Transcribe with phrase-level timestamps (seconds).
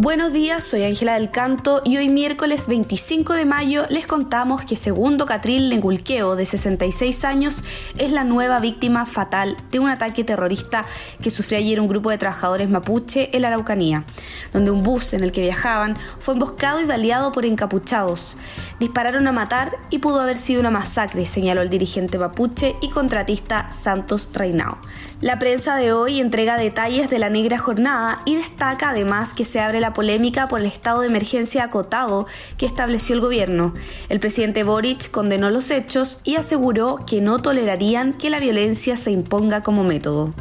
[0.00, 4.76] Buenos días, soy Ángela del Canto y hoy miércoles 25 de mayo les contamos que
[4.76, 7.64] segundo Catril Lengulqueo, de 66 años,
[7.96, 10.84] es la nueva víctima fatal de un ataque terrorista
[11.20, 14.04] que sufrió ayer un grupo de trabajadores mapuche en la Araucanía,
[14.52, 18.36] donde un bus en el que viajaban fue emboscado y baleado por encapuchados.
[18.78, 23.72] Dispararon a matar y pudo haber sido una masacre, señaló el dirigente mapuche y contratista
[23.72, 24.78] Santos Reinao.
[25.20, 29.58] La prensa de hoy entrega detalles de la negra jornada y destaca además que se
[29.58, 33.74] abre la polémica por el estado de emergencia acotado que estableció el gobierno.
[34.08, 39.10] El presidente Boric condenó los hechos y aseguró que no tolerarían que la violencia se
[39.10, 40.34] imponga como método.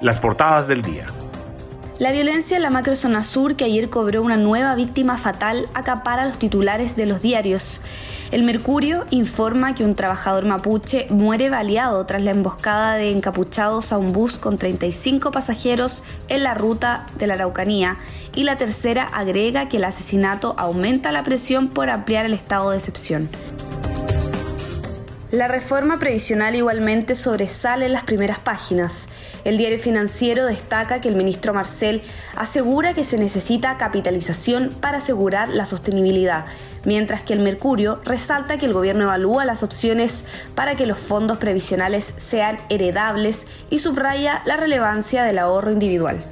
[0.00, 1.06] Las portadas del día.
[1.98, 6.38] La violencia en la macrozona sur, que ayer cobró una nueva víctima fatal, acapara los
[6.38, 7.80] titulares de los diarios.
[8.30, 13.98] El Mercurio informa que un trabajador mapuche muere baleado tras la emboscada de encapuchados a
[13.98, 17.96] un bus con 35 pasajeros en la ruta de la Araucanía.
[18.34, 22.76] Y la tercera agrega que el asesinato aumenta la presión por ampliar el estado de
[22.76, 23.30] excepción.
[25.32, 29.08] La reforma previsional igualmente sobresale en las primeras páginas.
[29.44, 32.02] El diario financiero destaca que el ministro Marcel
[32.36, 36.46] asegura que se necesita capitalización para asegurar la sostenibilidad,
[36.84, 40.24] mientras que el Mercurio resalta que el gobierno evalúa las opciones
[40.54, 46.24] para que los fondos previsionales sean heredables y subraya la relevancia del ahorro individual.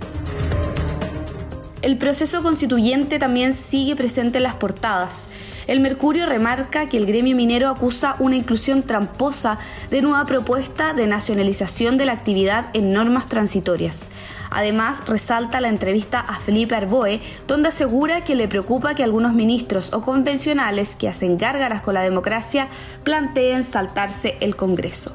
[1.85, 5.29] El proceso constituyente también sigue presente en las portadas.
[5.67, 9.59] El Mercurio remarca que el gremio minero acusa una inclusión tramposa
[9.91, 14.09] de nueva propuesta de nacionalización de la actividad en normas transitorias.
[14.51, 19.93] Además, resalta la entrevista a Felipe Arboe, donde asegura que le preocupa que algunos ministros
[19.93, 22.69] o convencionales que hacen gárgaras con la democracia
[23.03, 25.13] planteen saltarse el Congreso.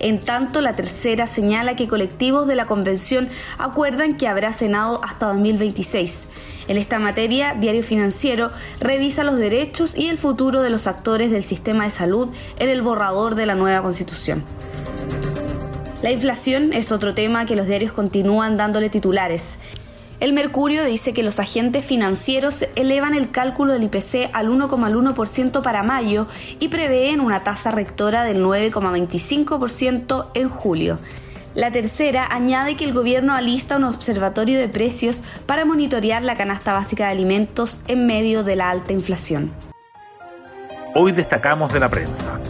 [0.00, 3.28] En tanto, la tercera señala que colectivos de la Convención
[3.58, 6.28] acuerdan que habrá Senado hasta 2026.
[6.68, 11.42] En esta materia, Diario Financiero revisa los derechos y el futuro de los actores del
[11.42, 14.44] sistema de salud en el borrador de la nueva Constitución.
[16.02, 19.58] La inflación es otro tema que los diarios continúan dándole titulares.
[20.20, 25.84] El Mercurio dice que los agentes financieros elevan el cálculo del IPC al 1,1% para
[25.84, 26.26] mayo
[26.58, 30.98] y prevén una tasa rectora del 9,25% en julio.
[31.54, 36.72] La tercera añade que el gobierno alista un observatorio de precios para monitorear la canasta
[36.72, 39.52] básica de alimentos en medio de la alta inflación.
[40.94, 42.40] Hoy destacamos de la prensa.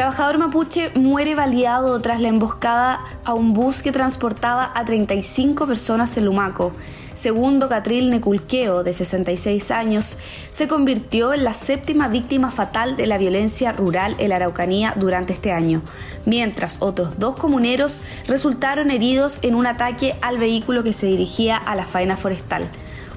[0.00, 6.16] Trabajador mapuche muere baleado tras la emboscada a un bus que transportaba a 35 personas
[6.16, 6.72] en Lumaco.
[7.14, 10.16] Segundo Catril Neculqueo, de 66 años,
[10.50, 15.52] se convirtió en la séptima víctima fatal de la violencia rural en Araucanía durante este
[15.52, 15.82] año,
[16.24, 21.74] mientras otros dos comuneros resultaron heridos en un ataque al vehículo que se dirigía a
[21.74, 22.70] la faena forestal.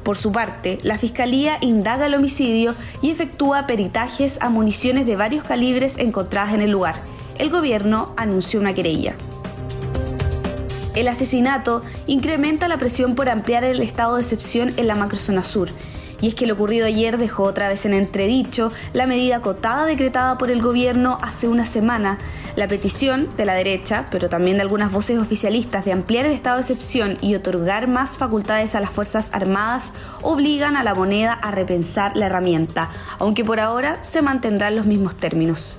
[0.04, 5.46] Por su parte, la Fiscalía indaga el homicidio y efectúa peritajes a municiones de varios
[5.46, 6.96] calibres encontradas en el lugar.
[7.38, 9.16] El gobierno anunció una querella.
[10.94, 15.70] El asesinato incrementa la presión por ampliar el estado de excepción en la macrozona sur
[16.24, 20.38] y es que lo ocurrido ayer dejó otra vez en entredicho la medida acotada decretada
[20.38, 22.18] por el gobierno hace una semana.
[22.56, 26.56] La petición de la derecha, pero también de algunas voces oficialistas de ampliar el estado
[26.56, 29.92] de excepción y otorgar más facultades a las Fuerzas Armadas
[30.22, 35.18] obligan a la moneda a repensar la herramienta, aunque por ahora se mantendrán los mismos
[35.18, 35.78] términos.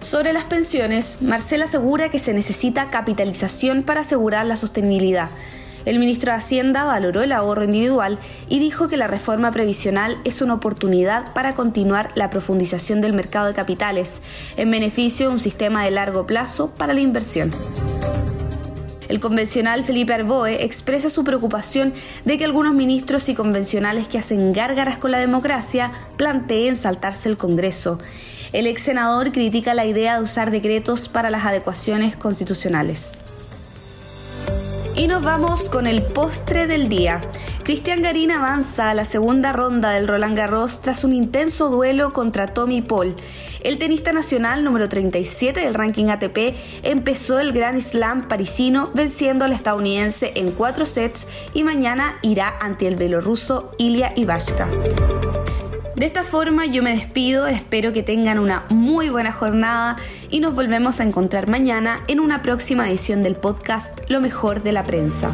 [0.00, 5.28] Sobre las pensiones, Marcela asegura que se necesita capitalización para asegurar la sostenibilidad.
[5.86, 8.18] El ministro de Hacienda valoró el ahorro individual
[8.48, 13.46] y dijo que la reforma previsional es una oportunidad para continuar la profundización del mercado
[13.46, 14.20] de capitales,
[14.56, 17.50] en beneficio de un sistema de largo plazo para la inversión.
[19.08, 21.92] El convencional Felipe Arboe expresa su preocupación
[22.24, 27.36] de que algunos ministros y convencionales que hacen gárgaras con la democracia planteen saltarse el
[27.36, 27.98] Congreso.
[28.52, 33.14] El ex senador critica la idea de usar decretos para las adecuaciones constitucionales.
[35.00, 37.22] Y nos vamos con el postre del día.
[37.62, 42.48] Cristian Garín avanza a la segunda ronda del Roland Garros tras un intenso duelo contra
[42.48, 43.16] Tommy Paul.
[43.64, 49.52] El tenista nacional número 37 del ranking ATP empezó el Grand Slam parisino venciendo al
[49.52, 54.68] estadounidense en cuatro sets y mañana irá ante el belorruso Ilya Ivashka.
[56.00, 59.96] De esta forma yo me despido, espero que tengan una muy buena jornada
[60.30, 64.72] y nos volvemos a encontrar mañana en una próxima edición del podcast Lo mejor de
[64.72, 65.30] la prensa.